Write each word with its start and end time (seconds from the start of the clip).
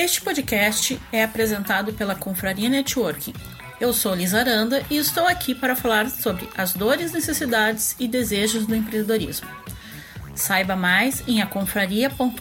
Este 0.00 0.20
podcast 0.20 0.96
é 1.10 1.24
apresentado 1.24 1.92
pela 1.92 2.14
Confraria 2.14 2.68
Networking. 2.68 3.34
Eu 3.80 3.92
sou 3.92 4.14
Lisa 4.14 4.38
Aranda 4.38 4.80
e 4.88 4.96
estou 4.96 5.26
aqui 5.26 5.56
para 5.56 5.74
falar 5.74 6.08
sobre 6.08 6.48
as 6.56 6.72
dores, 6.72 7.10
necessidades 7.10 7.96
e 7.98 8.06
desejos 8.06 8.64
do 8.64 8.76
empreendedorismo. 8.76 9.48
Saiba 10.36 10.76
mais 10.76 11.24
em 11.26 11.42
aconfraria.com.br 11.42 12.38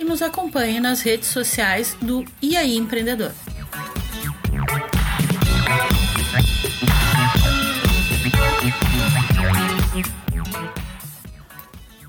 e 0.00 0.02
nos 0.02 0.22
acompanhe 0.22 0.80
nas 0.80 1.02
redes 1.02 1.28
sociais 1.28 1.96
do 2.02 2.24
IAI 2.42 2.74
Empreendedor. 2.74 3.30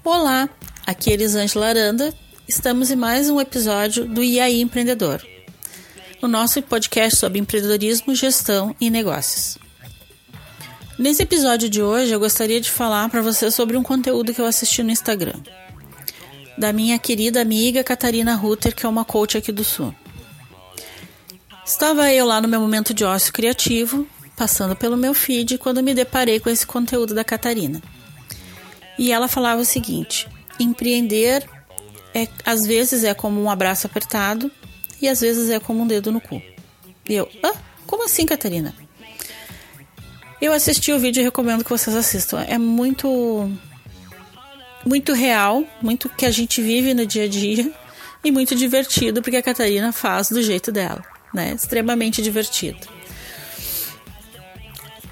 Olá, 0.03 0.49
aqui 0.87 1.11
é 1.11 1.13
Elisângela 1.13 1.67
Aranda. 1.67 2.11
Estamos 2.51 2.91
em 2.91 2.97
mais 2.97 3.29
um 3.29 3.39
episódio 3.39 4.03
do 4.03 4.21
IAI 4.21 4.59
Empreendedor, 4.59 5.25
o 6.21 6.27
nosso 6.27 6.61
podcast 6.61 7.17
sobre 7.17 7.39
empreendedorismo, 7.39 8.13
gestão 8.13 8.75
e 8.77 8.89
negócios. 8.89 9.57
Nesse 10.99 11.23
episódio 11.23 11.69
de 11.69 11.81
hoje, 11.81 12.11
eu 12.11 12.19
gostaria 12.19 12.59
de 12.59 12.69
falar 12.69 13.07
para 13.07 13.21
você 13.21 13.49
sobre 13.49 13.77
um 13.77 13.81
conteúdo 13.81 14.33
que 14.33 14.41
eu 14.41 14.45
assisti 14.45 14.83
no 14.83 14.91
Instagram, 14.91 15.39
da 16.57 16.73
minha 16.73 16.99
querida 16.99 17.41
amiga 17.41 17.85
Catarina 17.85 18.35
Rutter, 18.35 18.75
que 18.75 18.85
é 18.85 18.89
uma 18.89 19.05
coach 19.05 19.37
aqui 19.37 19.53
do 19.53 19.63
Sul. 19.63 19.95
Estava 21.65 22.11
eu 22.11 22.25
lá 22.25 22.41
no 22.41 22.49
meu 22.49 22.59
momento 22.59 22.93
de 22.93 23.05
ócio 23.05 23.31
criativo, 23.31 24.05
passando 24.35 24.75
pelo 24.75 24.97
meu 24.97 25.13
feed, 25.13 25.57
quando 25.57 25.81
me 25.81 25.93
deparei 25.93 26.37
com 26.37 26.49
esse 26.49 26.67
conteúdo 26.67 27.15
da 27.15 27.23
Catarina. 27.23 27.81
E 28.99 29.09
ela 29.09 29.29
falava 29.29 29.61
o 29.61 29.65
seguinte: 29.65 30.27
empreender 30.59 31.47
é, 32.13 32.27
às 32.45 32.65
vezes 32.65 33.03
é 33.03 33.13
como 33.13 33.41
um 33.41 33.49
abraço 33.49 33.87
apertado 33.87 34.51
e 35.01 35.07
às 35.07 35.21
vezes 35.21 35.49
é 35.49 35.59
como 35.59 35.83
um 35.83 35.87
dedo 35.87 36.11
no 36.11 36.21
cu. 36.21 36.41
E 37.07 37.13
eu, 37.13 37.29
ah, 37.43 37.53
como 37.85 38.05
assim, 38.05 38.25
Catarina? 38.25 38.73
Eu 40.41 40.53
assisti 40.53 40.91
o 40.91 40.99
vídeo 40.99 41.21
e 41.21 41.23
recomendo 41.23 41.63
que 41.63 41.69
vocês 41.69 41.95
assistam. 41.95 42.41
É 42.47 42.57
muito 42.57 43.51
muito 44.83 45.13
real, 45.13 45.63
muito 45.81 46.09
que 46.09 46.25
a 46.25 46.31
gente 46.31 46.61
vive 46.61 46.93
no 46.93 47.05
dia 47.05 47.25
a 47.25 47.27
dia 47.27 47.71
e 48.23 48.31
muito 48.31 48.55
divertido 48.55 49.21
porque 49.21 49.37
a 49.37 49.43
Catarina 49.43 49.91
faz 49.91 50.29
do 50.29 50.41
jeito 50.41 50.71
dela, 50.71 51.03
né? 51.33 51.53
Extremamente 51.53 52.21
divertido. 52.21 52.87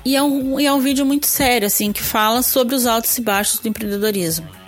E 0.03 0.15
é, 0.15 0.23
um, 0.23 0.59
e 0.59 0.65
é 0.65 0.73
um 0.73 0.79
vídeo 0.79 1.05
muito 1.05 1.27
sério, 1.27 1.67
assim, 1.67 1.91
que 1.91 2.01
fala 2.01 2.41
sobre 2.41 2.73
os 2.73 2.85
altos 2.85 3.15
e 3.17 3.21
baixos 3.21 3.59
do 3.59 3.67
empreendedorismo. 3.67 4.58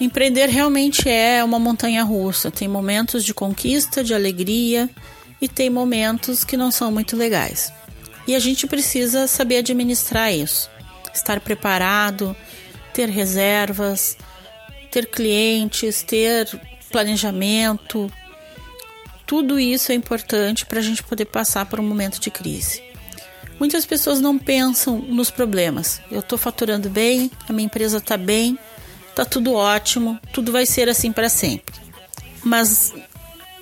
Empreender 0.00 0.46
realmente 0.46 1.08
é 1.08 1.42
uma 1.42 1.58
montanha 1.58 2.02
russa. 2.02 2.50
Tem 2.50 2.68
momentos 2.68 3.24
de 3.24 3.32
conquista, 3.32 4.04
de 4.04 4.12
alegria 4.14 4.90
e 5.40 5.48
tem 5.48 5.70
momentos 5.70 6.44
que 6.44 6.56
não 6.56 6.70
são 6.70 6.90
muito 6.90 7.16
legais. 7.16 7.72
E 8.26 8.34
a 8.34 8.38
gente 8.38 8.66
precisa 8.66 9.26
saber 9.26 9.58
administrar 9.58 10.32
isso, 10.32 10.68
estar 11.14 11.40
preparado, 11.40 12.36
ter 12.92 13.08
reservas, 13.08 14.16
ter 14.90 15.06
clientes, 15.06 16.02
ter 16.02 16.48
planejamento. 16.90 18.10
Tudo 19.24 19.58
isso 19.58 19.92
é 19.92 19.94
importante 19.94 20.66
para 20.66 20.80
a 20.80 20.82
gente 20.82 21.02
poder 21.02 21.26
passar 21.26 21.66
por 21.66 21.80
um 21.80 21.86
momento 21.86 22.20
de 22.20 22.30
crise. 22.30 22.82
Muitas 23.58 23.86
pessoas 23.86 24.20
não 24.20 24.38
pensam 24.38 24.98
nos 24.98 25.30
problemas. 25.30 26.02
Eu 26.10 26.20
estou 26.20 26.36
faturando 26.36 26.90
bem, 26.90 27.30
a 27.48 27.52
minha 27.52 27.66
empresa 27.66 27.98
está 27.98 28.16
bem, 28.16 28.58
está 29.16 29.24
tudo 29.24 29.54
ótimo, 29.54 30.20
tudo 30.30 30.52
vai 30.52 30.66
ser 30.66 30.90
assim 30.90 31.10
para 31.10 31.30
sempre. 31.30 31.74
Mas 32.44 32.92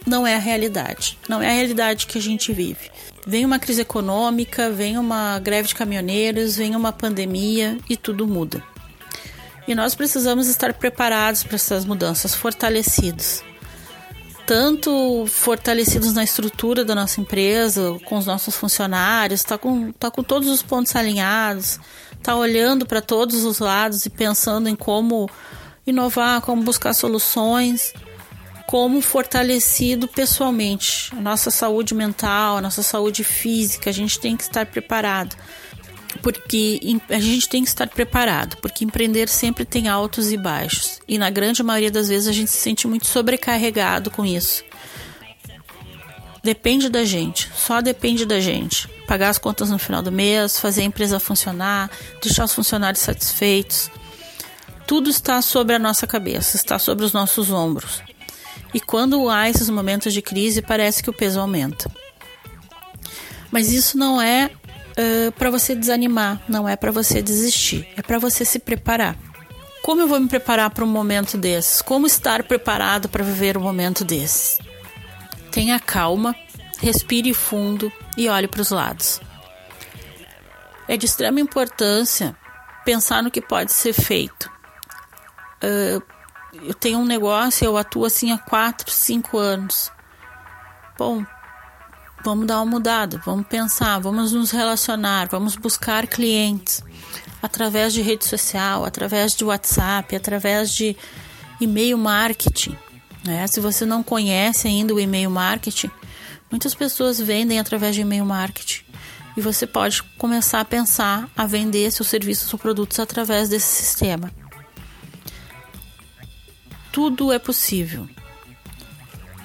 não 0.05 0.27
é 0.27 0.35
a 0.35 0.39
realidade. 0.39 1.17
Não 1.29 1.41
é 1.41 1.49
a 1.49 1.53
realidade 1.53 2.09
que 2.09 2.19
a 2.19 2.21
gente 2.21 2.53
vive. 2.53 2.91
Vem 3.25 3.45
uma 3.45 3.61
crise 3.61 3.81
econômica, 3.81 4.69
vem 4.69 4.99
uma 4.99 5.39
greve 5.39 5.69
de 5.69 5.77
caminhoneiros, 5.77 6.57
vem 6.57 6.75
uma 6.75 6.93
pandemia 6.93 7.79
e 7.89 7.97
tudo 7.97 8.27
muda. 8.27 8.65
E 9.67 9.77
nós 9.77 9.95
precisamos 9.95 10.49
estar 10.49 10.75
preparados 10.75 11.45
para 11.45 11.55
essas 11.55 11.85
mudanças, 11.85 12.35
fortalecidos 12.35 13.43
tanto 14.47 15.25
fortalecidos 15.27 16.13
na 16.13 16.23
estrutura 16.23 16.85
da 16.85 16.95
nossa 16.95 17.21
empresa, 17.21 17.99
com 18.05 18.19
os 18.19 18.27
nossos 18.27 18.55
funcionários, 18.55 19.41
está 19.41 19.57
com, 19.57 19.91
tá 19.93 20.11
com 20.11 20.23
todos 20.23 20.49
os 20.49 20.63
pontos 20.63 20.95
alinhados, 20.95 21.81
está 22.25 22.35
olhando 22.35 22.87
para 22.87 23.03
todos 23.03 23.45
os 23.45 23.59
lados 23.59 24.07
e 24.07 24.11
pensando 24.11 24.67
em 24.67 24.75
como 24.75 25.29
inovar, 25.87 26.41
como 26.41 26.63
buscar 26.63 26.95
soluções, 26.95 27.93
como 28.67 29.03
fortalecido 29.03 30.09
pessoalmente. 30.09 31.15
A 31.15 31.21
nossa 31.21 31.51
saúde 31.51 31.95
mental, 31.95 32.57
a 32.57 32.63
nossa 32.63 32.83
saúde 32.83 33.23
física, 33.23 33.91
a 33.91 33.93
gente 33.93 34.19
tem 34.19 34.39
que 34.39 34.43
estar 34.43 34.65
preparado 34.65 35.37
porque 36.23 36.81
a 37.11 37.19
gente 37.19 37.49
tem 37.49 37.65
que 37.65 37.69
estar 37.69 37.89
preparado, 37.89 38.57
porque 38.59 38.85
empreender 38.85 39.29
sempre 39.29 39.65
tem 39.65 39.89
altos 39.89 40.31
e 40.33 40.37
baixos. 40.37 41.01
E 41.09 41.19
na 41.19 41.29
grande 41.29 41.63
maioria 41.63 41.91
das 41.91 42.09
vezes 42.09 42.29
a 42.29 42.33
gente 42.33 42.51
se 42.51 42.57
sente 42.57 42.87
muito 42.87 43.07
sobrecarregado 43.07 44.11
com 44.13 44.25
isso. 44.25 44.65
Depende 46.45 46.91
da 46.91 47.05
gente, 47.05 47.51
só 47.57 47.81
depende 47.81 48.27
da 48.27 48.39
gente. 48.39 48.87
Pagar 49.07 49.31
as 49.31 49.39
contas 49.39 49.71
no 49.71 49.79
final 49.79 50.03
do 50.03 50.13
mês, 50.13 50.61
fazer 50.61 50.83
a 50.83 50.85
empresa 50.85 51.19
funcionar, 51.19 51.91
deixar 52.23 52.45
os 52.45 52.53
funcionários 52.53 53.03
satisfeitos. 53.03 53.91
Tudo 54.87 55.09
está 55.09 55.41
sobre 55.41 55.75
a 55.75 55.79
nossa 55.79 56.07
cabeça, 56.07 56.57
está 56.57 56.79
sobre 56.79 57.03
os 57.03 57.15
nossos 57.15 57.51
ombros. 57.51 58.03
E 58.75 58.81
quando 58.81 59.31
há 59.31 59.49
esses 59.49 59.71
momentos 59.71 60.13
de 60.13 60.21
crise, 60.21 60.61
parece 60.61 61.03
que 61.03 61.09
o 61.09 61.15
peso 61.15 61.41
aumenta. 61.41 61.91
Mas 63.51 63.73
isso 63.73 63.97
não 63.97 64.21
é 64.21 64.51
uh, 64.51 65.33
para 65.33 65.51
você 65.51 65.75
desanimar, 65.75 66.43
não 66.47 66.69
é 66.69 66.77
para 66.77 66.93
você 66.93 67.23
desistir, 67.23 67.89
é 67.97 68.03
para 68.03 68.19
você 68.19 68.45
se 68.45 68.59
preparar. 68.59 69.17
Como 69.83 70.03
eu 70.03 70.09
vou 70.09 70.21
me 70.21 70.29
preparar 70.29 70.69
para 70.69 70.85
um 70.85 70.89
momento 70.89 71.39
desses? 71.39 71.81
Como 71.81 72.07
estar 72.07 72.43
preparado 72.43 73.09
para 73.09 73.25
viver 73.25 73.57
um 73.57 73.63
momento 73.63 74.05
desses? 74.05 74.59
Tenha 75.55 75.79
calma, 75.79 76.35
respire 76.81 77.33
fundo 77.33 77.93
e 78.17 78.29
olhe 78.29 78.49
para 78.49 78.61
os 78.61 78.71
lados. 78.71 79.21
É 80.89 80.97
de 80.97 81.07
extrema 81.07 81.39
importância 81.39 82.37
pensar 82.85 83.23
no 83.23 83.31
que 83.31 83.41
pode 83.41 83.73
ser 83.73 83.93
feito. 83.93 84.51
Uh, 85.63 86.03
eu 86.55 86.75
tenho 86.75 86.99
um 86.99 87.05
negócio, 87.05 87.65
eu 87.65 87.77
atuo 87.77 88.05
assim 88.05 88.33
há 88.33 88.39
4, 88.39 88.91
5 88.91 89.39
anos. 89.39 89.93
Bom, 90.99 91.25
vamos 92.25 92.49
dar 92.49 92.57
uma 92.57 92.67
mudada, 92.67 93.23
vamos 93.25 93.47
pensar, 93.47 94.01
vamos 94.01 94.33
nos 94.33 94.51
relacionar, 94.51 95.29
vamos 95.29 95.55
buscar 95.55 96.09
clientes 96.09 96.83
através 97.41 97.93
de 97.93 98.03
rede 98.03 98.25
social, 98.25 98.85
através 98.85 99.37
de 99.37 99.45
WhatsApp, 99.45 100.17
através 100.17 100.75
de 100.75 100.97
e-mail 101.61 101.97
marketing. 101.97 102.77
Né? 103.25 103.47
Se 103.47 103.59
você 103.59 103.87
não 103.87 104.03
conhece 104.03 104.69
ainda 104.69 104.95
o 104.95 105.01
e-mail 105.01 105.31
marketing, 105.31 105.91
muitas 106.51 106.75
pessoas 106.75 107.19
vendem 107.19 107.59
através 107.59 107.95
de 107.95 108.03
e-mail 108.03 108.25
marketing. 108.25 108.85
E 109.37 109.41
você 109.41 109.67
pode 109.67 110.03
começar 110.19 110.61
a 110.61 110.65
pensar 110.65 111.29
a 111.37 111.47
vender 111.47 111.91
seus 111.91 112.09
serviços 112.09 112.53
ou 112.53 112.59
produtos 112.59 113.01
através 113.01 113.49
desse 113.49 113.67
sistema. 113.67 114.31
Tudo 116.93 117.33
é 117.33 117.39
possível. 117.41 118.09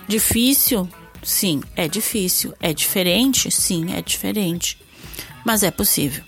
Difícil? 0.08 0.88
Sim, 1.24 1.64
é 1.75 1.88
difícil. 1.88 2.54
É 2.60 2.74
diferente? 2.74 3.50
Sim, 3.50 3.94
é 3.94 4.02
diferente. 4.02 4.78
Mas 5.44 5.64
é 5.64 5.72
possível. 5.72 6.24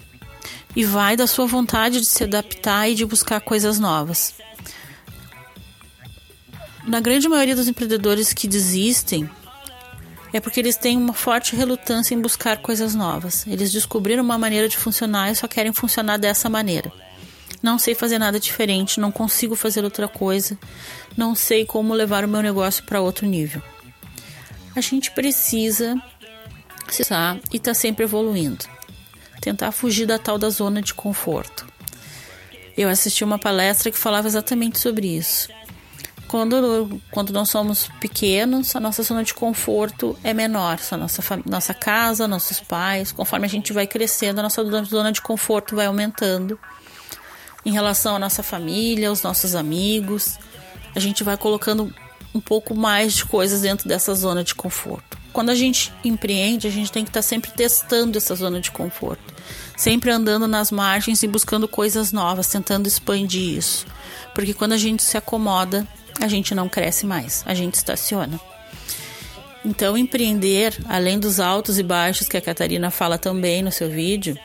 E 0.76 0.84
vai 0.84 1.16
da 1.16 1.28
sua 1.28 1.46
vontade 1.46 2.00
de 2.00 2.08
se 2.08 2.24
adaptar 2.24 2.90
e 2.90 2.96
de 2.96 3.06
buscar 3.06 3.42
coisas 3.42 3.78
novas. 3.78 4.34
Na 6.92 7.00
grande 7.00 7.28
maioria 7.28 7.56
dos 7.56 7.68
empreendedores 7.68 8.34
que 8.34 8.48
desistem, 8.48 9.28
é 10.32 10.40
porque 10.40 10.60
eles 10.60 10.78
têm 10.78 10.98
uma 10.98 11.14
forte 11.14 11.56
relutância 11.56 12.14
em 12.14 12.22
buscar 12.22 12.58
coisas 12.58 12.94
novas. 12.94 13.48
Eles 13.48 13.72
descobriram 13.72 14.24
uma 14.24 14.38
maneira 14.38 14.70
de 14.70 14.78
funcionar 14.78 15.32
e 15.32 15.36
só 15.36 15.48
querem 15.48 15.74
funcionar 15.74 16.18
dessa 16.18 16.50
maneira. 16.50 16.92
Não 17.64 17.80
sei 17.80 17.96
fazer 17.96 18.20
nada 18.20 18.40
diferente, 18.40 19.00
não 19.00 19.12
consigo 19.12 19.56
fazer 19.56 19.84
outra 19.84 20.08
coisa, 20.08 20.58
não 21.18 21.34
sei 21.34 21.66
como 21.66 21.94
levar 21.94 22.24
o 22.24 22.28
meu 22.28 22.42
negócio 22.42 22.84
para 22.84 23.02
outro 23.02 23.26
nível 23.26 23.62
a 24.76 24.82
gente 24.82 25.12
precisa 25.12 25.96
cessar 26.90 27.38
e 27.52 27.58
estar 27.58 27.72
tá 27.72 27.76
sempre 27.76 28.04
evoluindo. 28.06 28.66
Tentar 29.40 29.72
fugir 29.72 30.06
da 30.06 30.20
tal 30.20 30.38
da 30.38 30.50
zona 30.50 30.82
de 30.82 30.94
conforto. 30.94 31.66
Eu 32.78 32.90
assisti 32.90 33.24
uma 33.24 33.40
palestra 33.40 33.92
que 33.92 33.98
falava 33.98 34.28
exatamente 34.28 34.80
sobre 34.80 35.08
isso. 35.08 35.50
Quando, 36.32 37.02
quando 37.12 37.34
nós 37.34 37.50
somos 37.50 37.90
pequenos, 38.00 38.74
a 38.74 38.80
nossa 38.80 39.04
zona 39.04 39.22
de 39.22 39.34
conforto 39.34 40.18
é 40.24 40.34
menor. 40.34 40.80
A 40.90 40.96
nossa, 40.96 41.22
nossa 41.46 41.74
casa, 41.74 42.26
nossos 42.26 42.62
pais. 42.62 43.12
Conforme 43.12 43.46
a 43.46 43.50
gente 43.50 43.74
vai 43.74 43.86
crescendo, 43.86 44.40
a 44.40 44.44
nossa 44.44 44.64
zona 44.86 45.12
de 45.12 45.22
conforto 45.22 45.76
vai 45.76 45.88
aumentando. 45.88 46.58
Em 47.66 47.74
relação 47.74 48.16
à 48.16 48.20
nossa 48.20 48.42
família, 48.42 49.10
aos 49.10 49.22
nossos 49.22 49.56
amigos, 49.56 50.40
a 50.96 51.02
gente 51.02 51.22
vai 51.22 51.36
colocando 51.36 51.94
um 52.34 52.40
pouco 52.40 52.74
mais 52.74 53.12
de 53.12 53.26
coisas 53.26 53.60
dentro 53.60 53.90
dessa 53.90 54.16
zona 54.16 54.42
de 54.42 54.56
conforto. 54.56 55.18
Quando 55.34 55.50
a 55.50 55.56
gente 55.56 55.92
empreende, 56.02 56.66
a 56.66 56.72
gente 56.72 56.94
tem 56.94 57.04
que 57.04 57.10
estar 57.10 57.20
tá 57.20 57.28
sempre 57.28 57.52
testando 57.52 58.18
essa 58.18 58.36
zona 58.36 58.62
de 58.62 58.72
conforto, 58.72 59.34
sempre 59.76 60.10
andando 60.10 60.48
nas 60.48 60.72
margens 60.72 61.24
e 61.24 61.28
buscando 61.28 61.68
coisas 61.68 62.14
novas, 62.14 62.48
tentando 62.48 62.88
expandir 62.88 63.58
isso. 63.58 63.86
Porque 64.34 64.54
quando 64.54 64.72
a 64.72 64.78
gente 64.78 65.04
se 65.04 65.18
acomoda, 65.18 65.86
a 66.20 66.28
gente 66.28 66.54
não 66.54 66.68
cresce 66.68 67.06
mais, 67.06 67.44
a 67.46 67.54
gente 67.54 67.76
estaciona. 67.76 68.40
Então, 69.64 69.96
empreender, 69.96 70.76
além 70.90 71.20
dos 71.20 71.40
altos 71.40 71.78
e 71.78 71.84
baixos 71.84 72.28
que 72.28 72.38
a 72.38 72.42
Catarina 72.42 72.90
fala 72.90 73.18
também 73.18 73.62
no 73.62 73.72
seu 73.72 73.90
vídeo, 73.90 74.38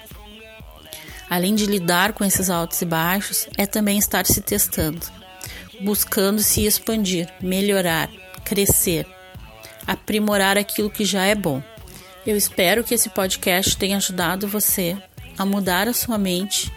além 1.28 1.54
de 1.54 1.64
lidar 1.66 2.12
com 2.12 2.24
esses 2.24 2.50
altos 2.50 2.80
e 2.82 2.84
baixos, 2.84 3.48
é 3.56 3.66
também 3.66 3.98
estar 3.98 4.26
se 4.26 4.40
testando, 4.42 5.06
buscando 5.80 6.42
se 6.42 6.66
expandir, 6.66 7.32
melhorar, 7.40 8.10
crescer, 8.44 9.06
aprimorar 9.86 10.58
aquilo 10.58 10.90
que 10.90 11.04
já 11.04 11.24
é 11.24 11.34
bom. 11.34 11.62
Eu 12.26 12.36
espero 12.36 12.84
que 12.84 12.94
esse 12.94 13.08
podcast 13.08 13.76
tenha 13.76 13.96
ajudado 13.96 14.46
você 14.46 14.96
a 15.38 15.46
mudar 15.46 15.88
a 15.88 15.94
sua 15.94 16.18
mente 16.18 16.70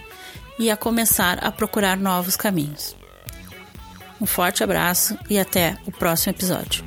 e 0.58 0.70
a 0.70 0.78
começar 0.78 1.40
a 1.44 1.52
procurar 1.52 1.98
novos 1.98 2.36
caminhos. 2.36 2.99
Um 4.20 4.26
forte 4.26 4.64
abraço 4.64 5.18
e 5.30 5.40
até 5.40 5.78
o 5.86 5.92
próximo 5.92 6.32
episódio. 6.32 6.84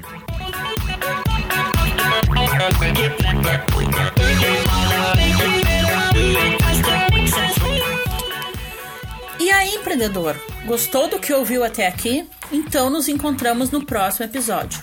E 9.40 9.50
aí, 9.50 9.74
empreendedor? 9.74 10.36
Gostou 10.66 11.08
do 11.08 11.18
que 11.18 11.32
ouviu 11.32 11.64
até 11.64 11.86
aqui? 11.86 12.28
Então 12.50 12.90
nos 12.90 13.08
encontramos 13.08 13.70
no 13.70 13.82
próximo 13.84 14.26
episódio. 14.26 14.82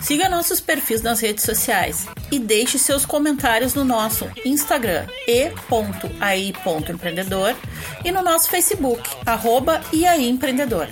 Siga 0.00 0.28
nossos 0.28 0.60
perfis 0.60 1.00
nas 1.00 1.20
redes 1.20 1.44
sociais 1.44 2.06
e 2.30 2.38
deixe 2.38 2.78
seus 2.78 3.06
comentários 3.06 3.74
no 3.74 3.84
nosso 3.84 4.28
Instagram 4.44 5.06
e.ai.empreendedor 5.28 7.54
e 8.04 8.10
no 8.10 8.20
nosso 8.20 8.50
Facebook, 8.50 9.08
arroba 9.24 9.80
Empreendedor. 9.92 10.88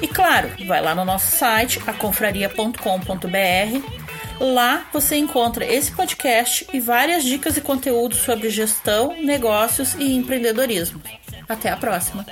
E 0.00 0.08
claro, 0.08 0.50
vai 0.66 0.80
lá 0.80 0.94
no 0.94 1.04
nosso 1.04 1.36
site, 1.36 1.80
aconfraria.com.br. 1.86 4.08
Lá 4.40 4.86
você 4.92 5.16
encontra 5.16 5.64
esse 5.64 5.90
podcast 5.90 6.66
e 6.72 6.78
várias 6.78 7.24
dicas 7.24 7.56
e 7.56 7.60
conteúdos 7.60 8.18
sobre 8.18 8.50
gestão, 8.50 9.16
negócios 9.20 9.94
e 9.94 10.14
empreendedorismo. 10.14 11.02
Até 11.48 11.70
a 11.70 11.76
próxima! 11.76 12.24